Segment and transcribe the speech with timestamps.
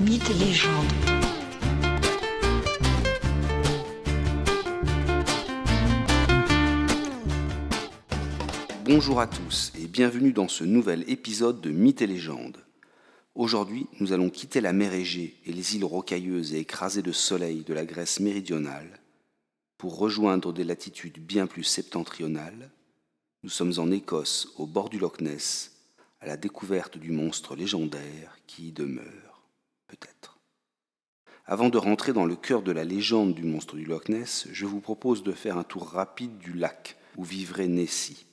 [0.00, 0.86] Mythes et légendes.
[8.86, 12.64] Bonjour à tous et bienvenue dans ce nouvel épisode de Mythes et légendes.
[13.34, 17.62] Aujourd'hui, nous allons quitter la mer Égée et les îles rocailleuses et écrasées de soleil
[17.62, 19.00] de la Grèce méridionale
[19.76, 22.70] pour rejoindre des latitudes bien plus septentrionales.
[23.42, 25.72] Nous sommes en Écosse, au bord du Loch Ness,
[26.20, 29.29] à la découverte du monstre légendaire qui y demeure.
[31.46, 34.66] Avant de rentrer dans le cœur de la légende du monstre du Loch Ness, je
[34.66, 38.26] vous propose de faire un tour rapide du lac où vivrait Nessie.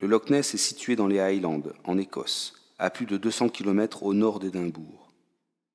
[0.00, 4.02] Le Loch Ness est situé dans les Highlands, en Écosse, à plus de 200 km
[4.02, 5.12] au nord d'Édimbourg.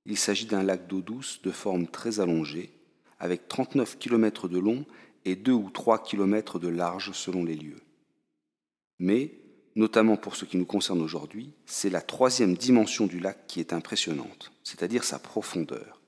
[0.05, 2.72] Il s'agit d'un lac d'eau douce de forme très allongée,
[3.20, 4.86] avec 39 km de long
[5.26, 7.81] et 2 ou 3 km de large selon les lieux.
[9.00, 9.31] Mais,
[9.76, 13.73] notamment pour ce qui nous concerne aujourd'hui, c'est la troisième dimension du lac qui est
[13.73, 16.02] impressionnante, c'est-à-dire sa profondeur.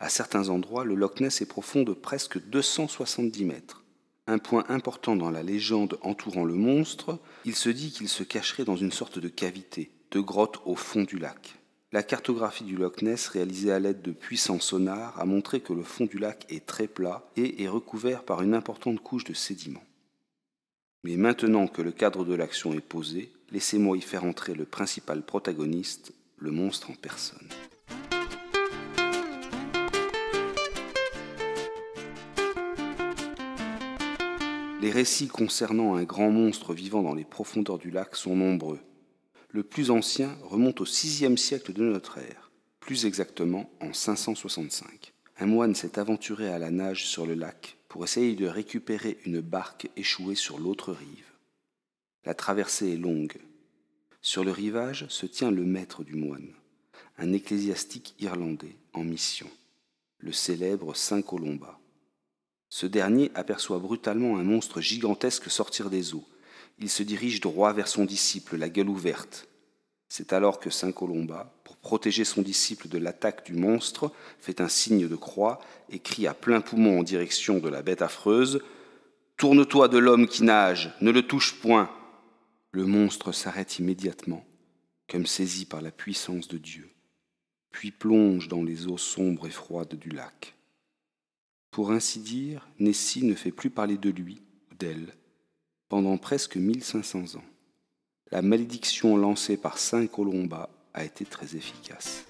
[0.00, 3.84] À certains endroits, le Loch Ness est profond de presque 270 mètres.
[4.28, 8.64] Un point important dans la légende entourant le monstre, il se dit qu'il se cacherait
[8.64, 11.58] dans une sorte de cavité, de grotte au fond du lac.
[11.90, 15.82] La cartographie du Loch Ness réalisée à l'aide de puissants sonars a montré que le
[15.82, 19.84] fond du lac est très plat et est recouvert par une importante couche de sédiments.
[21.02, 25.22] Mais maintenant que le cadre de l'action est posé, laissez-moi y faire entrer le principal
[25.22, 27.48] protagoniste, le monstre en personne.
[34.80, 38.78] Les récits concernant un grand monstre vivant dans les profondeurs du lac sont nombreux.
[39.50, 45.12] Le plus ancien remonte au VIe siècle de notre ère, plus exactement en 565.
[45.40, 49.40] Un moine s'est aventuré à la nage sur le lac pour essayer de récupérer une
[49.40, 51.26] barque échouée sur l'autre rive.
[52.24, 53.38] La traversée est longue.
[54.22, 56.52] Sur le rivage se tient le maître du moine,
[57.16, 59.50] un ecclésiastique irlandais en mission,
[60.18, 61.80] le célèbre Saint Colomba.
[62.70, 66.26] Ce dernier aperçoit brutalement un monstre gigantesque sortir des eaux.
[66.78, 69.48] Il se dirige droit vers son disciple, la gueule ouverte.
[70.08, 74.68] C'est alors que Saint Colomba, pour protéger son disciple de l'attaque du monstre, fait un
[74.68, 75.60] signe de croix
[75.90, 78.62] et crie à plein poumon en direction de la bête affreuse
[79.36, 81.90] Tourne-toi de l'homme qui nage, ne le touche point.
[82.72, 84.44] Le monstre s'arrête immédiatement,
[85.08, 86.90] comme saisi par la puissance de Dieu,
[87.70, 90.57] puis plonge dans les eaux sombres et froides du lac.
[91.70, 95.14] Pour ainsi dire, Nessie ne fait plus parler de lui ou d'elle
[95.88, 97.44] pendant presque 1500 ans.
[98.30, 102.26] La malédiction lancée par Saint Colomba a été très efficace.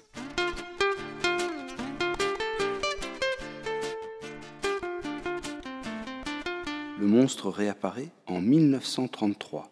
[6.99, 9.71] Le monstre réapparaît en 1933,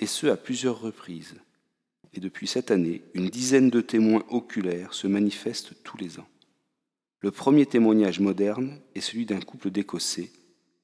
[0.00, 1.34] et ce à plusieurs reprises.
[2.14, 6.28] Et depuis cette année, une dizaine de témoins oculaires se manifestent tous les ans.
[7.20, 10.30] Le premier témoignage moderne est celui d'un couple d'Écossais,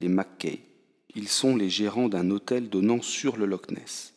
[0.01, 0.61] les Mackay.
[1.15, 4.15] Ils sont les gérants d'un hôtel donnant sur le Loch Ness.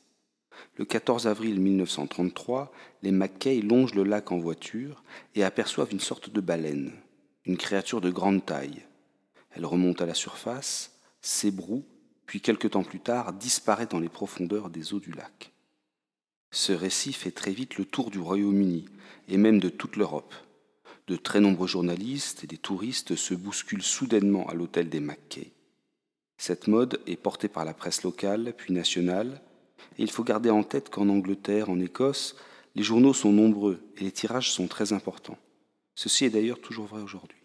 [0.77, 2.71] Le 14 avril 1933,
[3.03, 5.03] les Mackay longent le lac en voiture
[5.35, 6.93] et aperçoivent une sorte de baleine,
[7.45, 8.83] une créature de grande taille.
[9.51, 11.83] Elle remonte à la surface, s'ébroue,
[12.25, 15.51] puis quelque temps plus tard disparaît dans les profondeurs des eaux du lac.
[16.51, 18.85] Ce récit fait très vite le tour du Royaume-Uni
[19.27, 20.33] et même de toute l'Europe.
[21.07, 25.51] De très nombreux journalistes et des touristes se bousculent soudainement à l'hôtel des Mackay.
[26.37, 29.41] Cette mode est portée par la presse locale puis nationale,
[29.97, 32.35] et il faut garder en tête qu'en Angleterre, en Écosse,
[32.75, 35.37] les journaux sont nombreux et les tirages sont très importants.
[35.93, 37.39] Ceci est d'ailleurs toujours vrai aujourd'hui.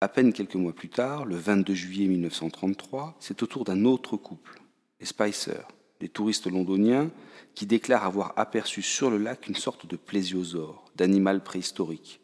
[0.00, 4.16] À peine quelques mois plus tard, le 22 juillet 1933, c'est au tour d'un autre
[4.16, 4.60] couple,
[4.98, 5.68] les Spicer,
[6.00, 7.10] des touristes londoniens,
[7.54, 12.20] qui déclarent avoir aperçu sur le lac une sorte de plésiosaure, d'animal préhistorique.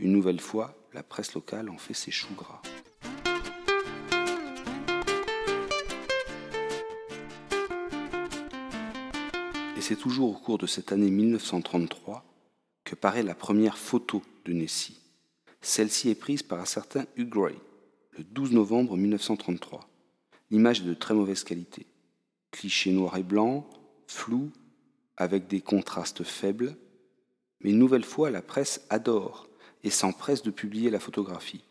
[0.00, 2.60] Une nouvelle fois, la presse locale en fait ses choux gras.
[9.76, 12.24] Et c'est toujours au cours de cette année 1933
[12.82, 14.98] que paraît la première photo de Nessie.
[15.60, 17.54] Celle-ci est prise par un certain Hugh Gray,
[18.16, 19.88] le 12 novembre 1933.
[20.50, 21.86] L'image est de très mauvaise qualité.
[22.50, 23.70] Cliché noir et blanc,
[24.08, 24.50] flou,
[25.16, 26.76] avec des contrastes faibles,
[27.60, 29.48] mais une nouvelle fois la presse adore
[29.84, 31.64] et s'empresse de publier la photographie.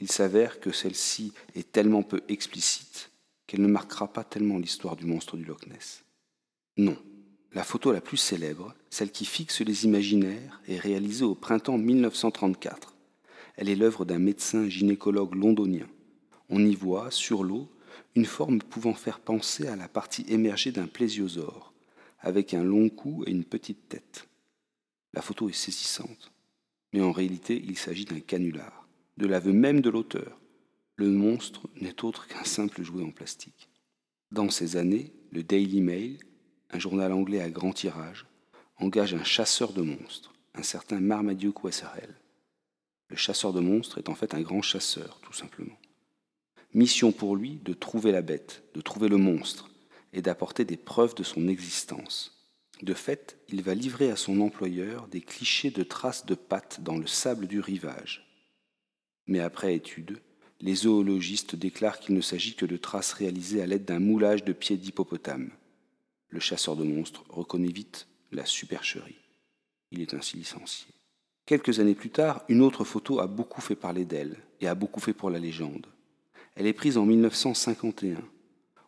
[0.00, 3.10] Il s'avère que celle-ci est tellement peu explicite
[3.46, 6.04] qu'elle ne marquera pas tellement l'histoire du monstre du Loch Ness.
[6.76, 6.96] Non,
[7.54, 12.94] la photo la plus célèbre, celle qui fixe les imaginaires, est réalisée au printemps 1934.
[13.56, 15.86] Elle est l'œuvre d'un médecin gynécologue londonien.
[16.48, 17.68] On y voit, sur l'eau,
[18.14, 21.72] une forme pouvant faire penser à la partie émergée d'un plésiosaure,
[22.20, 24.28] avec un long cou et une petite tête.
[25.14, 26.32] La photo est saisissante.
[26.92, 28.86] Mais en réalité, il s'agit d'un canular,
[29.16, 30.38] de l'aveu même de l'auteur.
[30.96, 33.68] Le monstre n'est autre qu'un simple jouet en plastique.
[34.30, 36.18] Dans ces années, le Daily Mail,
[36.70, 38.26] un journal anglais à grand tirage,
[38.76, 42.14] engage un chasseur de monstres, un certain Marmaduke Wesserell.
[43.08, 45.78] Le chasseur de monstres est en fait un grand chasseur, tout simplement.
[46.74, 49.70] Mission pour lui de trouver la bête, de trouver le monstre,
[50.14, 52.31] et d'apporter des preuves de son existence.
[52.82, 56.96] De fait, il va livrer à son employeur des clichés de traces de pattes dans
[56.96, 58.26] le sable du rivage.
[59.28, 60.20] Mais après étude,
[60.60, 64.52] les zoologistes déclarent qu'il ne s'agit que de traces réalisées à l'aide d'un moulage de
[64.52, 65.50] pieds d'hippopotame.
[66.28, 69.20] Le chasseur de monstres reconnaît vite la supercherie.
[69.92, 70.88] Il est ainsi licencié.
[71.46, 75.00] Quelques années plus tard, une autre photo a beaucoup fait parler d'elle et a beaucoup
[75.00, 75.86] fait pour la légende.
[76.56, 78.24] Elle est prise en 1951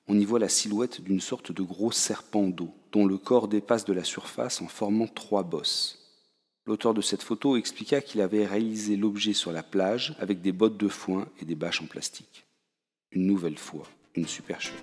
[0.07, 3.85] on y voit la silhouette d'une sorte de gros serpent d'eau, dont le corps dépasse
[3.85, 5.99] de la surface en formant trois bosses.
[6.67, 10.77] L'auteur de cette photo expliqua qu'il avait réalisé l'objet sur la plage avec des bottes
[10.77, 12.47] de foin et des bâches en plastique.
[13.13, 14.77] Une nouvelle fois, une supercherie.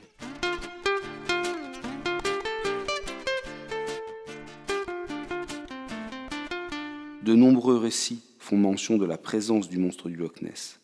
[7.24, 10.81] De nombreux récits font mention de la présence du monstre du Loch Ness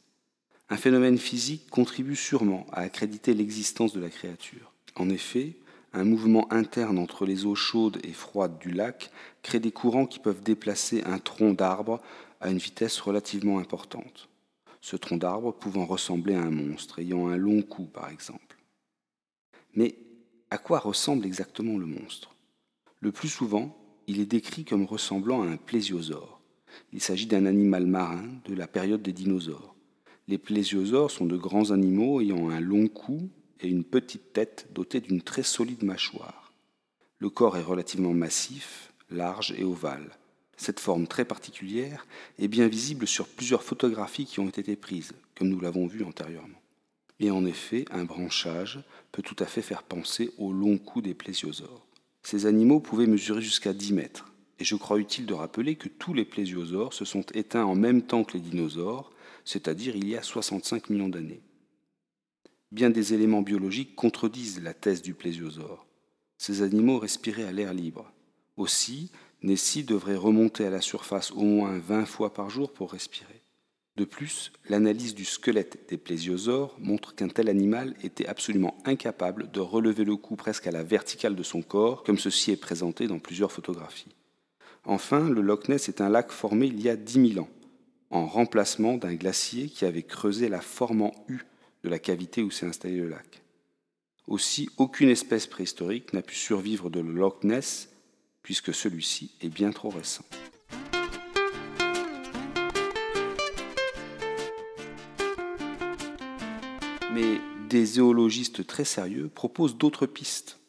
[0.70, 4.74] un phénomène physique contribue sûrement à accréditer l'existence de la créature.
[4.96, 5.56] En effet,
[5.94, 9.12] un mouvement interne entre les eaux chaudes et froides du lac
[9.42, 12.02] crée des courants qui peuvent déplacer un tronc d'arbre
[12.42, 14.28] à une vitesse relativement importante.
[14.82, 18.58] Ce tronc d'arbre pouvant ressembler à un monstre, ayant un long cou par exemple.
[19.74, 19.96] Mais
[20.50, 22.36] à quoi ressemble exactement le monstre?
[23.00, 23.78] Le plus souvent,
[24.08, 26.42] il est décrit comme ressemblant à un plésiosaure.
[26.94, 29.77] Il s'agit d'un animal marin de la période des dinosaures.
[30.30, 33.30] Les plésiosaures sont de grands animaux ayant un long cou
[33.62, 36.52] et une petite tête dotée d'une très solide mâchoire.
[37.20, 40.12] Le corps est relativement massif, large et ovale.
[40.58, 42.06] Cette forme très particulière
[42.40, 46.62] est bien visible sur plusieurs photographies qui ont été prises, comme nous l'avons vu antérieurement.
[47.20, 48.80] Et en effet, un branchage
[49.12, 51.86] peut tout à fait faire penser au long cou des plésiosaures.
[52.22, 56.14] Ces animaux pouvaient mesurer jusqu'à 10 mètres, et je crois utile de rappeler que tous
[56.14, 59.12] les plésiosaures se sont éteints en même temps que les dinosaures,
[59.48, 61.42] c'est-à-dire il y a 65 millions d'années.
[62.74, 65.88] Bien des éléments biologiques contredisent la thèse du plésiosaure.
[66.38, 68.12] Ces animaux respiraient à l'air libre.
[68.58, 69.10] Aussi,
[69.42, 73.42] Nessie devrait remonter à la surface au moins 20 fois par jour pour respirer.
[73.96, 79.62] De plus, l'analyse du squelette des plésiosaures montre qu'un tel animal était absolument incapable de
[79.62, 83.20] relever le cou presque à la verticale de son corps, comme ceci est présenté dans
[83.20, 84.14] plusieurs photographies.
[84.84, 87.50] Enfin, le Loch Ness est un lac formé il y a 10 000 ans
[88.10, 91.40] en remplacement d'un glacier qui avait creusé la forme en U
[91.84, 93.44] de la cavité où s'est installé le lac.
[94.28, 97.90] Aussi, aucune espèce préhistorique n'a pu survivre de Loch Ness,
[98.44, 100.26] puisque celui-ci est bien trop récent.
[107.14, 107.40] Mais
[107.70, 110.60] des zoologistes très sérieux proposent d'autres pistes.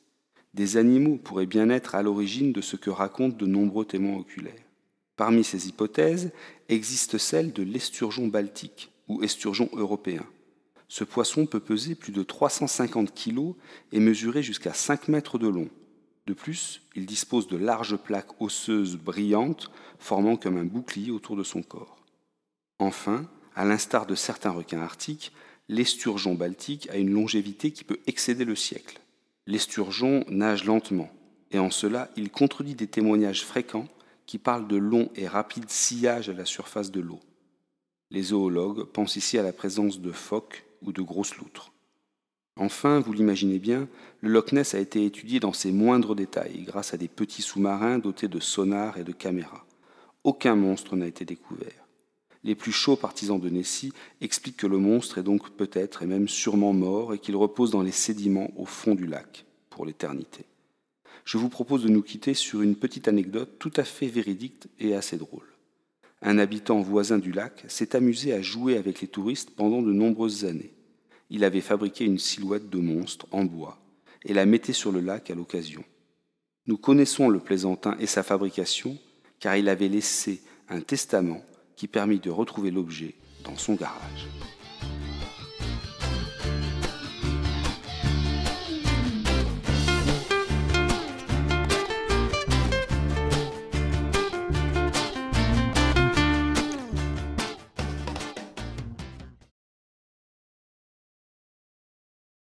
[0.54, 4.67] Des animaux pourraient bien être à l'origine de ce que racontent de nombreux témoins oculaires.
[5.18, 6.30] Parmi ces hypothèses
[6.68, 10.24] existe celle de l'esturgeon baltique ou esturgeon européen.
[10.86, 13.54] Ce poisson peut peser plus de 350 kg
[13.90, 15.68] et mesurer jusqu'à 5 mètres de long.
[16.28, 21.42] De plus, il dispose de larges plaques osseuses brillantes formant comme un bouclier autour de
[21.42, 21.98] son corps.
[22.78, 25.32] Enfin, à l'instar de certains requins arctiques,
[25.68, 29.00] l'esturgeon baltique a une longévité qui peut excéder le siècle.
[29.48, 31.10] L'esturgeon nage lentement,
[31.50, 33.88] et en cela il contredit des témoignages fréquents
[34.28, 37.18] qui parle de long et rapide sillage à la surface de l'eau.
[38.10, 41.72] Les zoologues pensent ici à la présence de phoques ou de grosses loutres.
[42.56, 43.88] Enfin, vous l'imaginez bien,
[44.20, 47.98] le Loch Ness a été étudié dans ses moindres détails grâce à des petits sous-marins
[47.98, 49.64] dotés de sonars et de caméras.
[50.24, 51.86] Aucun monstre n'a été découvert.
[52.44, 56.28] Les plus chauds partisans de Nessie expliquent que le monstre est donc peut-être et même
[56.28, 60.47] sûrement mort et qu'il repose dans les sédiments au fond du lac pour l'éternité
[61.24, 64.94] je vous propose de nous quitter sur une petite anecdote tout à fait véridique et
[64.94, 65.46] assez drôle.
[66.22, 70.44] Un habitant voisin du lac s'est amusé à jouer avec les touristes pendant de nombreuses
[70.44, 70.72] années.
[71.30, 73.78] Il avait fabriqué une silhouette de monstre en bois
[74.24, 75.84] et la mettait sur le lac à l'occasion.
[76.66, 78.98] Nous connaissons le plaisantin et sa fabrication
[79.38, 81.42] car il avait laissé un testament
[81.76, 84.28] qui permit de retrouver l'objet dans son garage.